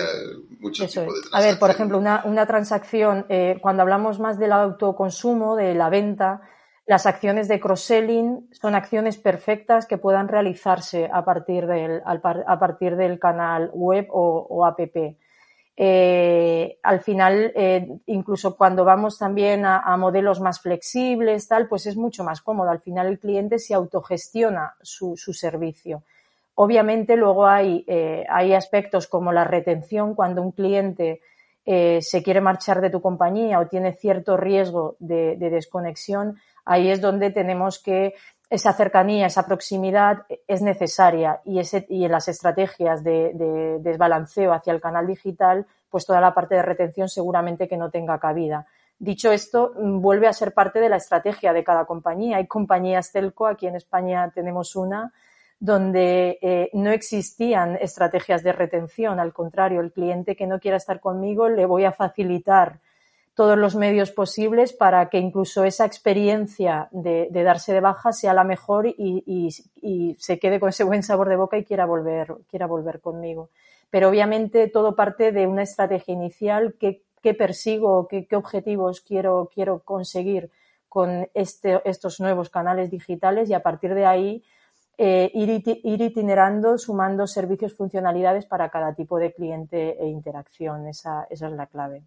muchos 0.61 0.89
tipos 0.89 1.13
de 1.13 1.21
transacciones. 1.21 1.33
A 1.33 1.41
ver, 1.41 1.59
por 1.59 1.69
ejemplo, 1.69 1.97
una, 1.97 2.45
transacción, 2.45 3.25
eh, 3.27 3.57
cuando 3.61 3.81
hablamos 3.81 4.17
más 4.17 4.39
del 4.39 4.53
autoconsumo, 4.53 5.57
de 5.57 5.75
la 5.75 5.89
venta, 5.89 6.39
las 6.85 7.05
acciones 7.05 7.49
de 7.49 7.59
cross-selling 7.59 8.47
son 8.53 8.75
acciones 8.75 9.17
perfectas 9.17 9.85
que 9.87 9.97
puedan 9.97 10.29
realizarse 10.29 11.09
a 11.11 11.25
partir 11.25 11.67
del, 11.67 12.01
a 12.05 12.59
partir 12.59 12.95
del 12.95 13.19
canal 13.19 13.71
web 13.73 14.07
o, 14.09 14.65
app. 14.65 14.79
Eh, 15.79 16.79
al 16.81 17.01
final, 17.01 17.51
eh, 17.55 17.99
incluso 18.05 18.55
cuando 18.55 18.85
vamos 18.85 19.19
también 19.19 19.65
a, 19.65 19.97
modelos 19.97 20.39
más 20.39 20.61
flexibles, 20.61 21.49
tal, 21.49 21.67
pues 21.67 21.87
es 21.87 21.97
mucho 21.97 22.23
más 22.23 22.41
cómodo. 22.41 22.69
Al 22.69 22.79
final, 22.79 23.07
el 23.07 23.19
cliente 23.19 23.59
se 23.59 23.73
autogestiona 23.73 24.75
su, 24.81 25.17
servicio. 25.17 26.03
Obviamente, 26.59 27.15
luego 27.15 27.47
hay, 27.47 27.85
eh, 27.87 28.25
hay 28.29 28.53
aspectos 28.53 29.07
como 29.07 29.31
la 29.31 29.43
retención, 29.43 30.15
cuando 30.15 30.41
un 30.41 30.51
cliente 30.51 31.21
se 31.99 32.23
quiere 32.23 32.39
marchar 32.39 32.79
de 32.79 32.89
tu 32.89 33.01
compañía 33.01 33.59
o 33.59 33.67
tiene 33.67 33.91
cierto 33.91 34.37
riesgo 34.37 34.95
de 34.99 35.35
desconexión, 35.35 36.37
ahí 36.63 36.89
es 36.89 37.01
donde 37.01 37.29
tenemos 37.29 37.83
que 37.83 38.13
esa 38.49 38.71
cercanía, 38.73 39.27
esa 39.27 39.45
proximidad 39.45 40.25
es 40.47 40.61
necesaria 40.61 41.41
y, 41.43 41.59
ese, 41.59 41.85
y 41.89 42.05
en 42.05 42.11
las 42.11 42.27
estrategias 42.27 43.03
de, 43.03 43.77
desbalanceo 43.81 44.53
hacia 44.53 44.71
el 44.71 44.79
canal 44.79 45.05
digital, 45.05 45.65
pues 45.89 46.05
toda 46.05 46.21
la 46.21 46.33
parte 46.33 46.55
de 46.55 46.61
retención 46.61 47.09
seguramente 47.09 47.67
que 47.67 47.77
no 47.77 47.89
tenga 47.89 48.19
cabida. 48.19 48.65
Dicho 48.99 49.31
esto, 49.31 49.73
vuelve 49.75 50.27
a 50.27 50.33
ser 50.33 50.53
parte 50.53 50.79
de 50.79 50.89
la 50.89 50.95
estrategia 50.95 51.53
de 51.53 51.63
cada 51.63 51.85
compañía. 51.85 52.37
Hay 52.37 52.47
compañías 52.47 53.11
telco, 53.11 53.45
aquí 53.45 53.67
en 53.67 53.75
España 53.75 54.31
tenemos 54.33 54.75
una, 54.75 55.13
donde 55.59 56.37
eh, 56.41 56.69
no 56.73 56.91
existían 56.91 57.77
estrategias 57.81 58.43
de 58.43 58.51
retención. 58.51 59.19
Al 59.19 59.33
contrario, 59.33 59.81
el 59.81 59.91
cliente 59.91 60.35
que 60.35 60.47
no 60.47 60.59
quiera 60.59 60.77
estar 60.77 60.99
conmigo 60.99 61.49
le 61.49 61.65
voy 61.65 61.85
a 61.85 61.91
facilitar 61.91 62.79
todos 63.37 63.57
los 63.57 63.75
medios 63.75 64.11
posibles 64.11 64.73
para 64.73 65.09
que 65.09 65.19
incluso 65.19 65.63
esa 65.63 65.85
experiencia 65.85 66.89
de, 66.91 67.29
darse 67.31 67.71
de 67.71 67.81
baja 67.81 68.11
sea 68.11 68.33
la 68.33 68.43
mejor 68.43 68.87
y, 68.87 70.15
se 70.17 70.39
quede 70.39 70.59
con 70.59 70.69
ese 70.69 70.83
buen 70.83 71.03
sabor 71.03 71.29
de 71.29 71.35
boca 71.35 71.55
y 71.55 71.63
quiera 71.63 71.85
volver, 71.85 72.33
quiera 72.49 72.65
volver 72.65 72.99
conmigo. 72.99 73.51
Pero 73.91 74.09
obviamente 74.09 74.67
todo 74.69 74.95
parte 74.95 75.31
de 75.31 75.45
una 75.45 75.61
estrategia 75.61 76.15
inicial, 76.15 76.75
qué, 76.79 77.03
persigo, 77.35 78.07
qué, 78.07 78.27
objetivos 78.35 79.01
quiero, 79.01 79.51
quiero 79.53 79.81
conseguir 79.83 80.49
con 80.89 81.29
este, 81.35 81.79
estos 81.85 82.19
nuevos 82.19 82.49
canales 82.49 82.89
digitales 82.89 83.51
y 83.51 83.53
a 83.53 83.61
partir 83.61 83.93
de 83.93 84.05
ahí 84.07 84.43
eh, 84.97 85.31
ir, 85.33 86.01
itinerando, 86.01 86.77
sumando 86.77 87.27
servicios, 87.27 87.75
funcionalidades 87.75 88.45
para 88.45 88.69
cada 88.69 88.95
tipo 88.95 89.19
de 89.19 89.33
cliente 89.33 89.95
e 89.99 90.07
interacción. 90.07 90.87
Esa, 90.87 91.27
esa 91.29 91.47
es 91.47 91.53
la 91.53 91.67
clave. 91.67 92.03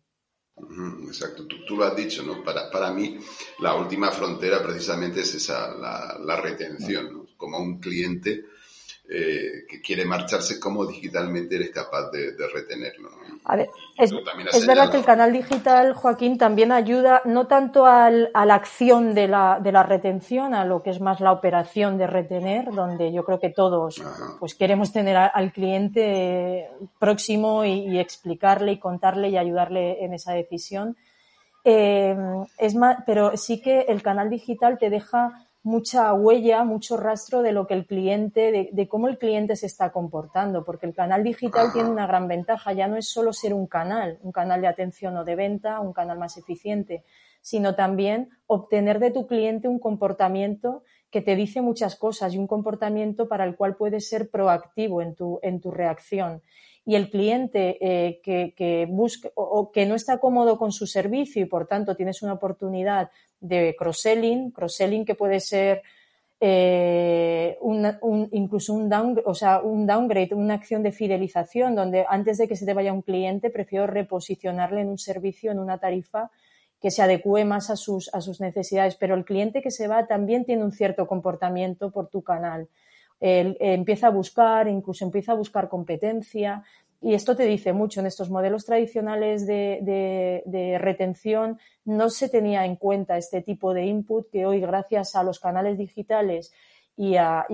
Exacto, 1.06 1.46
tú, 1.46 1.76
lo 1.76 1.84
has 1.84 1.96
dicho, 1.96 2.22
¿no? 2.22 2.42
Para, 2.44 2.70
para 2.70 2.92
mí, 2.92 3.18
la 3.60 3.76
última 3.76 4.10
frontera 4.10 4.62
precisamente 4.62 5.20
es 5.20 5.34
esa, 5.34 5.74
la, 5.74 6.18
la 6.22 6.36
retención. 6.36 7.26
Como 7.36 7.58
un 7.58 7.78
cliente 7.80 8.44
eh, 9.12 9.66
que 9.68 9.80
quiere 9.80 10.04
marcharse, 10.04 10.60
¿cómo 10.60 10.86
digitalmente 10.86 11.56
eres 11.56 11.70
capaz 11.70 12.12
de, 12.12 12.32
retenerlo? 12.54 13.10
A 13.44 13.56
ver, 13.56 13.68
es, 13.98 14.12
verdad 14.64 14.88
que 14.88 14.98
el 14.98 15.04
canal 15.04 15.32
digital, 15.32 15.94
Joaquín, 15.94 16.38
también 16.38 16.70
ayuda 16.70 17.20
no 17.24 17.48
tanto 17.48 17.86
al, 17.86 18.30
a 18.34 18.46
la 18.46 18.54
acción 18.54 19.12
de 19.12 19.26
la, 19.26 19.58
de 19.60 19.72
la 19.72 19.82
retención, 19.82 20.54
a 20.54 20.64
lo 20.64 20.84
que 20.84 20.90
es 20.90 21.00
más 21.00 21.18
la 21.18 21.32
operación 21.32 21.98
de 21.98 22.06
retener, 22.06 22.70
donde 22.70 23.12
yo 23.12 23.24
creo 23.24 23.40
que 23.40 23.50
todos 23.50 24.00
pues 24.38 24.54
queremos 24.54 24.92
tener 24.92 25.16
al 25.16 25.52
cliente 25.52 26.68
próximo 27.00 27.64
y, 27.64 27.98
explicarle 27.98 28.72
y 28.72 28.78
contarle 28.78 29.28
y 29.30 29.36
ayudarle 29.36 30.04
en 30.04 30.14
esa 30.14 30.34
decisión. 30.34 30.96
Eh, 31.64 32.16
es 32.58 32.76
más, 32.76 32.98
pero 33.04 33.36
sí 33.36 33.60
que 33.60 33.80
el 33.88 34.02
canal 34.02 34.30
digital 34.30 34.78
te 34.78 34.88
deja 34.88 35.49
mucha 35.62 36.12
huella, 36.14 36.64
mucho 36.64 36.96
rastro 36.96 37.42
de 37.42 37.52
lo 37.52 37.66
que 37.66 37.74
el 37.74 37.86
cliente, 37.86 38.70
de, 38.72 38.88
cómo 38.88 39.08
el 39.08 39.18
cliente 39.18 39.56
se 39.56 39.66
está 39.66 39.92
comportando, 39.92 40.64
porque 40.64 40.86
el 40.86 40.94
canal 40.94 41.22
digital 41.22 41.72
tiene 41.72 41.90
una 41.90 42.06
gran 42.06 42.28
ventaja, 42.28 42.72
ya 42.72 42.88
no 42.88 42.96
es 42.96 43.08
solo 43.08 43.32
ser 43.32 43.52
un 43.52 43.66
canal, 43.66 44.18
un 44.22 44.32
canal 44.32 44.62
de 44.62 44.68
atención 44.68 45.16
o 45.16 45.24
de 45.24 45.36
venta, 45.36 45.80
un 45.80 45.92
canal 45.92 46.18
más 46.18 46.38
eficiente, 46.38 47.04
sino 47.42 47.74
también 47.74 48.30
obtener 48.46 49.00
de 49.00 49.10
tu 49.10 49.26
cliente 49.26 49.68
un 49.68 49.78
comportamiento 49.78 50.82
que 51.10 51.20
te 51.20 51.36
dice 51.36 51.60
muchas 51.60 51.96
cosas 51.96 52.32
y 52.32 52.38
un 52.38 52.46
comportamiento 52.46 53.28
para 53.28 53.44
el 53.44 53.56
cual 53.56 53.76
puedes 53.76 54.08
ser 54.08 54.30
proactivo 54.30 55.02
en 55.02 55.14
tu, 55.14 55.40
en 55.42 55.60
tu 55.60 55.70
reacción. 55.70 56.42
Y 56.86 56.94
el 56.94 57.10
cliente 57.10 57.76
eh, 57.80 58.20
que, 58.22 58.54
que 58.56 58.86
busque 58.88 59.30
o 59.34 59.70
que 59.70 59.84
no 59.84 59.94
está 59.94 60.18
cómodo 60.18 60.56
con 60.56 60.72
su 60.72 60.86
servicio 60.86 61.42
y 61.42 61.46
por 61.46 61.66
tanto 61.66 61.94
tienes 61.94 62.22
una 62.22 62.32
oportunidad 62.34 63.10
de 63.40 63.74
cross-selling, 63.78 64.50
cross-selling 64.50 65.04
que 65.04 65.14
puede 65.14 65.40
ser 65.40 65.82
eh, 66.42 67.58
un, 67.60 68.28
incluso 68.32 68.72
un, 68.72 68.88
down, 68.88 69.20
o 69.24 69.34
sea, 69.34 69.60
un 69.60 69.86
downgrade, 69.86 70.34
una 70.34 70.54
acción 70.54 70.82
de 70.82 70.92
fidelización, 70.92 71.74
donde 71.74 72.06
antes 72.08 72.38
de 72.38 72.48
que 72.48 72.56
se 72.56 72.64
te 72.64 72.72
vaya 72.72 72.92
un 72.92 73.02
cliente, 73.02 73.50
prefiero 73.50 73.86
reposicionarle 73.86 74.80
en 74.80 74.88
un 74.88 74.98
servicio, 74.98 75.52
en 75.52 75.58
una 75.58 75.78
tarifa 75.78 76.30
que 76.80 76.90
se 76.90 77.02
adecue 77.02 77.44
más 77.44 77.68
a 77.68 77.76
sus, 77.76 78.12
a 78.14 78.22
sus 78.22 78.40
necesidades. 78.40 78.96
Pero 78.96 79.14
el 79.14 79.26
cliente 79.26 79.60
que 79.60 79.70
se 79.70 79.86
va 79.86 80.06
también 80.06 80.46
tiene 80.46 80.64
un 80.64 80.72
cierto 80.72 81.06
comportamiento 81.06 81.90
por 81.90 82.08
tu 82.08 82.22
canal. 82.22 82.68
Él, 83.20 83.58
empieza 83.60 84.06
a 84.06 84.10
buscar, 84.10 84.66
incluso 84.66 85.04
empieza 85.04 85.32
a 85.32 85.34
buscar 85.34 85.68
competencia, 85.68 86.64
y 87.00 87.14
esto 87.14 87.34
te 87.34 87.44
dice 87.44 87.72
mucho. 87.72 88.00
En 88.00 88.06
estos 88.06 88.30
modelos 88.30 88.66
tradicionales 88.66 89.46
de, 89.46 90.78
retención 90.80 91.58
no 91.84 92.10
se 92.10 92.28
tenía 92.28 92.66
en 92.66 92.76
cuenta 92.76 93.16
este 93.16 93.40
tipo 93.40 93.72
de 93.72 93.86
input 93.86 94.30
que 94.30 94.44
hoy, 94.46 94.60
gracias 94.60 95.16
a 95.16 95.22
los 95.22 95.40
canales 95.40 95.78
digitales 95.78 96.52
y 96.96 97.16
a, 97.16 97.46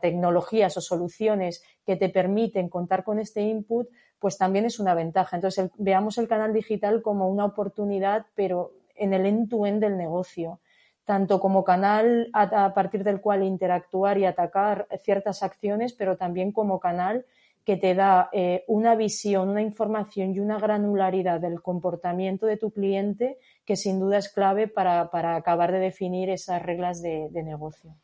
tecnologías 0.00 0.76
o 0.78 0.80
soluciones 0.80 1.62
que 1.84 1.96
te 1.96 2.08
permiten 2.08 2.70
contar 2.70 3.04
con 3.04 3.18
este 3.18 3.42
input, 3.42 3.88
pues 4.18 4.38
también 4.38 4.64
es 4.64 4.80
una 4.80 4.94
ventaja. 4.94 5.36
Entonces, 5.36 5.70
veamos 5.76 6.16
el 6.16 6.28
canal 6.28 6.54
digital 6.54 7.02
como 7.02 7.28
una 7.28 7.44
oportunidad, 7.44 8.26
pero 8.34 8.72
en 8.94 9.12
el 9.12 9.26
end-to-end 9.26 9.82
del 9.82 9.98
negocio 9.98 10.60
tanto 11.04 11.38
como 11.38 11.64
canal 11.64 12.30
a, 12.32 12.72
partir 12.72 13.04
del 13.04 13.20
cual 13.20 13.42
interactuar 13.42 14.16
y 14.16 14.24
atacar 14.24 14.88
ciertas 15.02 15.42
acciones, 15.42 15.92
pero 15.92 16.16
también 16.16 16.50
como 16.50 16.80
canal 16.80 17.26
que 17.64 17.76
te 17.76 17.94
da 17.94 18.28
eh, 18.32 18.64
una 18.68 18.94
visión, 18.94 19.48
una 19.48 19.62
información 19.62 20.34
y 20.34 20.40
una 20.40 20.58
granularidad 20.58 21.40
del 21.40 21.62
comportamiento 21.62 22.46
de 22.46 22.56
tu 22.56 22.70
cliente 22.70 23.38
que 23.64 23.76
sin 23.76 23.98
duda 23.98 24.18
es 24.18 24.28
clave 24.28 24.68
para, 24.68 25.08
acabar 25.36 25.72
de 25.72 25.78
definir 25.78 26.28
esas 26.30 26.62
reglas 26.62 27.00
de, 27.00 27.30
negocio. 27.42 27.96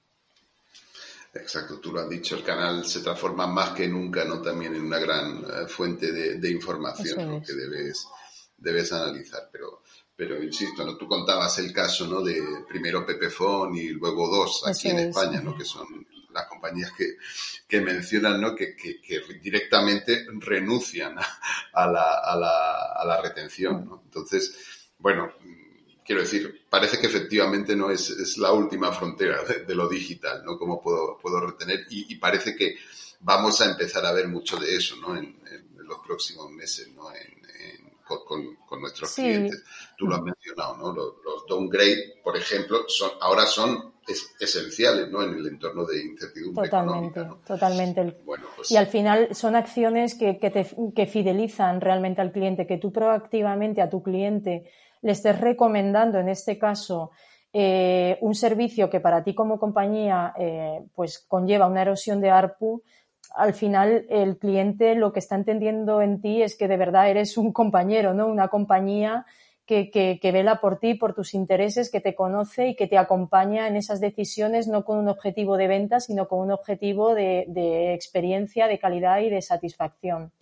Exacto, 1.34 1.78
tú 1.78 1.92
lo 1.92 2.00
has 2.00 2.08
dicho, 2.08 2.36
el 2.36 2.42
canal 2.42 2.84
se 2.84 3.00
transforma 3.00 3.46
más 3.46 3.70
que 3.70 3.86
nunca, 3.86 4.24
¿no? 4.24 4.42
También 4.42 4.74
en 4.74 4.82
una 4.82 4.98
gran 4.98 5.38
eh, 5.38 5.68
fuente 5.68 6.10
de, 6.10 6.50
información 6.50 7.42
que 7.42 7.52
debes, 7.52 8.06
debes 8.56 8.92
analizar. 8.92 9.48
Pero 9.52 9.82
pero 10.20 10.42
insisto, 10.42 10.84
¿no? 10.84 10.98
tú 10.98 11.08
contabas 11.08 11.58
el 11.60 11.72
caso 11.72 12.06
¿no? 12.06 12.20
de 12.20 12.42
primero 12.68 13.06
Pepefon 13.06 13.74
y 13.74 13.88
luego 13.88 14.28
dos 14.28 14.62
aquí 14.66 14.90
en 14.90 14.98
España, 14.98 15.40
¿no? 15.40 15.56
que 15.56 15.64
son 15.64 15.86
compañías 16.60 16.92
que, 16.92 17.16
que 17.66 17.80
mencionan 17.80 18.40
¿no? 18.40 18.54
que, 18.54 18.76
que, 18.76 19.00
directamente 19.40 20.26
renuncian 20.38 21.16
a, 21.18 21.86
la, 21.86 22.18
a, 22.18 22.36
la, 22.36 22.92
a 22.96 23.04
la, 23.04 23.22
retención. 23.22 23.86
¿no? 23.86 24.02
Entonces, 24.04 24.90
bueno, 24.98 25.32
quiero 26.04 26.20
decir, 26.20 26.66
parece 26.68 26.98
que 27.00 27.06
efectivamente 27.06 27.74
no 27.74 27.90
es, 27.90 28.10
es 28.10 28.36
la 28.36 28.52
última 28.52 28.92
frontera 28.92 29.42
de, 29.42 29.74
lo 29.74 29.88
digital, 29.88 30.44
¿no? 30.44 30.58
Cómo 30.58 30.82
puedo, 30.82 31.16
puedo 31.18 31.40
retener 31.40 31.86
y, 31.88 32.14
parece 32.16 32.54
que 32.54 32.76
vamos 33.20 33.60
a 33.60 33.70
empezar 33.70 34.04
a 34.04 34.12
ver 34.12 34.28
mucho 34.28 34.58
de 34.58 34.76
eso, 34.76 34.96
¿no? 34.96 35.16
En, 35.16 35.40
en 35.50 35.86
los 35.86 35.98
próximos 36.00 36.50
meses, 36.50 36.88
¿no? 36.94 37.10
En, 37.14 37.40
con, 38.18 38.80
nuestros 38.80 39.14
clientes. 39.14 39.62
Tú 39.96 40.06
lo 40.06 40.16
has 40.16 40.22
mencionado, 40.22 40.76
¿no? 40.76 40.92
Los, 40.92 41.46
downgrade, 41.48 42.20
por 42.22 42.36
ejemplo, 42.36 42.84
son, 42.88 43.10
ahora 43.20 43.46
son 43.46 43.89
esenciales, 44.38 45.10
¿no? 45.10 45.22
En 45.22 45.34
el 45.34 45.46
entorno 45.46 45.84
de 45.84 46.02
incertidumbre. 46.02 46.68
Totalmente, 46.68 47.20
totalmente. 47.46 48.16
Pues 48.56 48.70
y 48.70 48.76
al 48.76 48.86
final 48.86 49.34
son 49.34 49.56
acciones 49.56 50.14
que, 50.14 50.38
que, 50.38 51.06
fidelizan 51.06 51.80
realmente 51.80 52.20
al 52.20 52.32
cliente, 52.32 52.66
que 52.66 52.78
tú 52.78 52.92
proactivamente 52.92 53.82
a 53.82 53.90
tu 53.90 54.02
cliente 54.02 54.70
le 55.02 55.12
estés 55.12 55.40
recomendando, 55.40 56.18
en 56.18 56.28
este 56.28 56.58
caso, 56.58 57.10
eh, 57.52 58.18
un 58.20 58.34
servicio 58.34 58.90
que 58.90 59.00
para 59.00 59.24
ti 59.24 59.34
como 59.34 59.58
compañía 59.58 60.34
eh, 60.38 60.80
pues 60.94 61.18
conlleva 61.18 61.66
una 61.66 61.82
erosión 61.82 62.20
de 62.20 62.30
ARPU, 62.30 62.82
al 63.34 63.54
final 63.54 64.06
el 64.08 64.38
cliente 64.38 64.94
lo 64.94 65.12
que 65.12 65.20
está 65.20 65.36
entendiendo 65.36 66.02
en 66.02 66.20
ti 66.20 66.42
es 66.42 66.56
que 66.56 66.68
de 66.68 66.76
verdad 66.76 67.08
eres 67.08 67.36
un 67.36 67.52
compañero, 67.52 68.14
¿no? 68.14 68.26
Una 68.26 68.48
compañía 68.48 69.26
que, 69.90 70.18
que, 70.20 70.32
vela 70.32 70.60
por 70.60 70.78
ti, 70.80 70.94
por 70.94 71.14
tus 71.14 71.32
intereses, 71.34 71.90
que 71.90 72.00
te 72.00 72.14
conoce 72.14 72.68
y 72.68 72.74
que 72.74 72.88
te 72.88 72.98
acompaña 72.98 73.68
en 73.68 73.76
esas 73.76 74.00
decisiones, 74.00 74.66
no 74.66 74.84
con 74.84 74.98
un 74.98 75.08
objetivo 75.08 75.56
de 75.56 75.68
venta, 75.68 76.00
sino 76.00 76.26
con 76.26 76.40
un 76.40 76.50
objetivo 76.50 77.14
de, 77.14 77.44
de 77.48 77.94
experiencia, 77.94 78.66
de 78.66 78.78
calidad 78.78 79.20
y 79.20 79.30
de 79.30 79.42
satisfacción. 79.42 80.32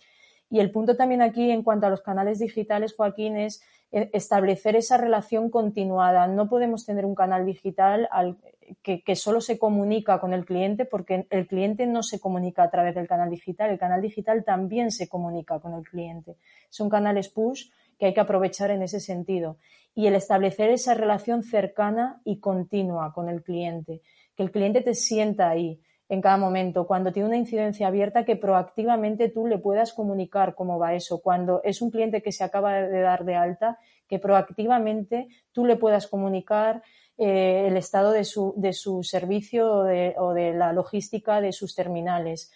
Y 0.49 0.59
el 0.59 0.71
punto 0.71 0.97
también 0.97 1.21
aquí 1.21 1.51
en 1.51 1.61
cuanto 1.61 1.85
a 1.85 1.89
los 1.91 2.01
canales 2.01 2.39
digitales, 2.39 2.95
Joaquín, 2.95 3.37
es 3.37 3.61
eh, 3.91 4.09
establecer 4.13 4.75
esa 4.75 4.97
relación 4.97 5.49
continuada. 5.49 6.27
No 6.27 6.49
podemos 6.49 6.85
tener 6.85 7.05
un 7.05 7.15
canal 7.15 7.45
digital 7.45 8.07
al, 8.11 8.37
que, 8.83 9.15
solo 9.15 9.41
se 9.41 9.57
comunica 9.57 10.19
con 10.19 10.33
el 10.33 10.45
cliente 10.45 10.85
porque 10.85 11.27
el 11.29 11.47
cliente 11.47 11.87
no 11.87 12.03
se 12.03 12.19
comunica 12.19 12.63
a 12.63 12.69
través 12.69 12.95
del 12.95 13.07
canal 13.07 13.29
digital. 13.29 13.71
El 13.71 13.79
canal 13.79 14.01
digital 14.01 14.43
también 14.43 14.91
se 14.91 15.07
comunica 15.07 15.59
con 15.59 15.73
el 15.73 15.83
cliente. 15.83 16.37
Son 16.69 16.89
canales 16.89 17.29
push 17.29 17.69
que 17.99 18.07
hay 18.07 18.13
que 18.13 18.21
aprovechar 18.21 18.71
en 18.71 18.81
ese 18.81 18.99
sentido. 18.99 19.57
Y 19.93 20.07
el 20.07 20.15
establecer 20.15 20.69
esa 20.69 20.93
relación 20.93 21.43
cercana 21.43 22.21
y 22.23 22.39
continua 22.39 23.13
con 23.13 23.29
el 23.29 23.43
cliente. 23.43 24.01
Que 24.35 24.43
el 24.43 24.51
cliente 24.51 24.81
te 24.81 24.95
sienta 24.95 25.49
ahí 25.49 25.81
en 26.07 26.21
cada 26.21 26.37
momento. 26.37 26.87
Cuando 26.87 27.11
tiene 27.11 27.27
una 27.27 27.37
incidencia 27.37 27.87
abierta, 27.87 28.25
que 28.25 28.35
proactivamente 28.35 29.29
tú 29.29 29.45
le 29.45 29.59
puedas 29.59 29.93
comunicar 29.93 30.55
cómo 30.55 30.79
va 30.79 30.95
eso. 30.95 31.21
Cuando 31.21 31.61
es 31.63 31.81
un 31.81 31.91
cliente 31.91 32.21
que 32.21 32.31
se 32.31 32.43
acaba 32.43 32.73
de 32.81 33.01
dar 33.01 33.25
de 33.25 33.35
alta, 33.35 33.77
que 34.07 34.17
proactivamente 34.17 35.27
tú 35.51 35.65
le 35.65 35.75
puedas 35.75 36.07
comunicar 36.07 36.81
eh, 37.21 37.67
el 37.67 37.75
estado 37.75 38.11
de 38.11 38.23
su, 38.23 38.53
de 38.55 38.71
su 38.71 39.03
servicio 39.03 39.69
o 39.71 40.33
de, 40.33 40.53
la 40.53 40.71
logística 40.71 41.41
de 41.41 41.51
sus 41.51 41.75
terminales. 41.75 42.51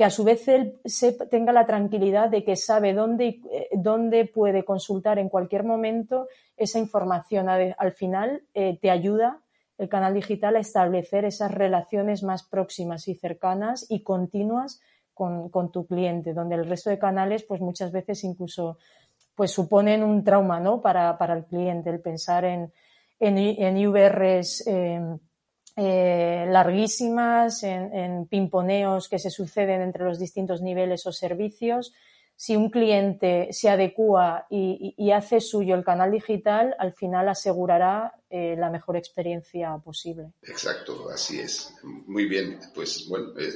Que 0.00 0.06
a 0.06 0.08
su 0.08 0.24
vez 0.24 0.48
él 0.48 0.80
tenga 1.30 1.52
la 1.52 1.66
tranquilidad 1.66 2.30
de 2.30 2.42
que 2.42 2.56
sabe 2.56 2.94
dónde, 2.94 3.42
eh, 3.52 3.68
dónde 3.72 4.24
puede 4.24 4.64
consultar 4.64 5.18
en 5.18 5.28
cualquier 5.28 5.62
momento 5.62 6.26
esa 6.56 6.78
información. 6.78 7.50
Al 7.50 7.92
final 7.92 8.42
eh, 8.54 8.78
te 8.80 8.90
ayuda 8.90 9.42
el 9.76 9.90
canal 9.90 10.14
digital 10.14 10.56
a 10.56 10.60
establecer 10.60 11.26
esas 11.26 11.52
relaciones 11.52 12.22
más 12.22 12.44
próximas 12.44 13.08
y 13.08 13.14
cercanas 13.14 13.84
y 13.90 14.02
continuas 14.02 14.80
con, 15.12 15.50
tu 15.70 15.86
cliente, 15.86 16.32
donde 16.32 16.54
el 16.54 16.66
resto 16.66 16.88
de 16.88 16.98
canales, 16.98 17.42
pues 17.42 17.60
muchas 17.60 17.92
veces 17.92 18.24
incluso 18.24 18.78
pues 19.34 19.50
suponen 19.50 20.02
un 20.02 20.24
trauma, 20.24 20.60
¿no? 20.60 20.80
Para, 20.80 21.18
para 21.18 21.34
el 21.34 21.44
cliente, 21.44 21.90
el 21.90 22.00
pensar 22.00 22.46
en, 22.46 22.72
en, 23.18 23.76
IVRs 23.76 24.64
eh, 25.82 26.44
larguísimas, 26.46 27.62
en, 27.62 28.26
pimponeos 28.26 29.08
que 29.08 29.18
se 29.18 29.30
suceden 29.30 29.80
entre 29.80 30.04
los 30.04 30.18
distintos 30.18 30.60
niveles 30.60 31.06
o 31.06 31.12
servicios. 31.12 31.94
Si 32.36 32.54
un 32.54 32.68
cliente 32.68 33.48
se 33.52 33.70
adecua 33.70 34.46
y, 34.50 35.10
hace 35.10 35.40
suyo 35.40 35.74
el 35.74 35.82
canal 35.82 36.10
digital, 36.12 36.76
al 36.78 36.92
final 36.92 37.30
asegurará 37.30 38.12
eh, 38.28 38.56
la 38.58 38.68
mejor 38.68 38.98
experiencia 38.98 39.74
posible. 39.82 40.32
Exacto, 40.42 41.08
así 41.08 41.40
es. 41.40 41.72
Muy 41.82 42.26
bien, 42.26 42.60
pues 42.74 43.08
bueno, 43.08 43.30
eh, 43.38 43.50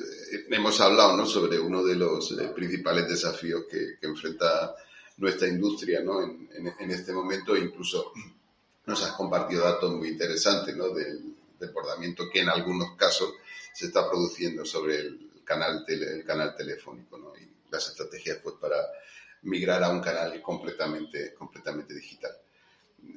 hemos 0.50 0.80
hablado 0.80 1.18
¿no? 1.18 1.26
sobre 1.26 1.60
uno 1.60 1.84
de 1.84 1.96
los 1.96 2.34
principales 2.54 3.06
desafíos 3.06 3.64
que, 3.70 3.98
enfrenta 4.00 4.74
nuestra 5.18 5.46
industria 5.46 6.00
¿no? 6.00 6.22
en, 6.22 6.48
en, 6.78 6.90
este 6.90 7.12
momento, 7.12 7.54
incluso 7.54 8.12
nos 8.86 9.02
has 9.02 9.12
compartido 9.12 9.62
datos 9.62 9.92
muy 9.92 10.08
interesantes 10.08 10.74
¿no? 10.74 10.88
del 10.88 11.33
desbordamiento 11.66 12.30
que 12.32 12.40
en 12.40 12.48
algunos 12.48 12.96
casos 12.96 13.34
se 13.72 13.86
está 13.86 14.08
produciendo 14.08 14.64
sobre 14.64 14.98
el 14.98 15.30
canal, 15.44 15.84
el 15.86 16.24
canal 16.24 16.54
telefónico 16.56 17.18
¿no? 17.18 17.36
y 17.36 17.48
las 17.70 17.88
estrategias 17.88 18.38
pues, 18.42 18.56
para 18.60 18.76
migrar 19.42 19.82
a 19.82 19.90
un 19.90 20.00
canal 20.00 20.40
completamente, 20.42 21.34
completamente 21.34 21.94
digital. 21.94 22.32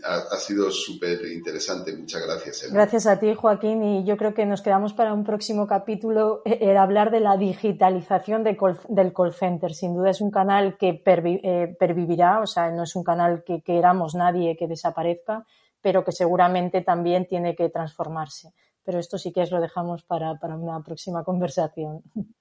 Ha, 0.04 0.36
sido 0.36 0.70
súper 0.70 1.26
interesante, 1.32 1.96
muchas 1.96 2.22
gracias. 2.26 2.72
Gracias 2.72 3.08
a 3.08 3.20
ti, 3.20 3.34
Joaquín, 3.34 3.82
y 3.84 4.06
yo 4.06 4.18
creo 4.18 4.34
que 4.34 4.46
nos 4.46 4.62
quedamos 4.62 4.94
para 4.94 5.14
un 5.14 5.24
próximo 5.24 5.66
capítulo 5.66 6.42
eh, 6.44 6.58
el 6.62 6.76
hablar 6.76 7.10
de 7.10 7.22
la 7.22 7.38
digitalización 7.38 8.44
del 8.44 8.58
call 8.58 9.34
center. 9.34 9.74
Sin 9.74 9.96
duda 9.96 10.10
es 10.10 10.20
un 10.20 10.30
canal 10.30 10.78
que 10.78 11.02
eh, 11.06 11.76
pervivirá, 11.80 12.42
o 12.42 12.48
sea, 12.48 12.70
no 12.70 12.84
es 12.84 12.96
un 12.98 13.04
canal 13.04 13.44
que 13.46 13.62
queramos 13.62 14.14
nadie 14.14 14.58
que 14.58 14.68
desaparezca, 14.68 15.46
pero 15.88 16.04
que 16.04 16.12
seguramente 16.12 16.82
también 16.82 17.26
tiene 17.26 17.56
que 17.56 17.69
transformarse. 17.69 18.50
Pero 18.84 19.00
esto 19.00 19.17
sí 19.17 19.32
que 19.32 19.43
es 19.43 19.52
lo 19.52 19.62
dejamos 19.62 20.04
para, 20.04 20.34
una 20.34 20.84
próxima 20.84 21.23
conversación. 21.23 22.04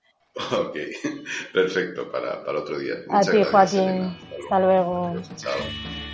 Ok, 0.52 0.76
perfecto, 1.54 2.12
para, 2.12 2.42
otro 2.42 2.78
día. 2.78 2.96
a 3.08 3.22
ti, 3.22 3.42
Joaquín. 3.42 4.14
Hasta 4.38 4.58
luego. 4.60 5.14
Chao. 5.36 6.05